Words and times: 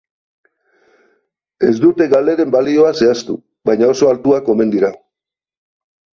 Ez 1.67 1.73
dute 1.83 2.07
galeren 2.13 2.55
balioa 2.57 2.95
zehaztu, 3.03 3.37
baina 3.73 3.93
oso 3.93 4.11
altuak 4.15 4.53
omen 4.57 4.75
dira. 4.79 4.93